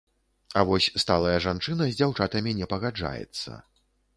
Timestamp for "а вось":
0.61-0.87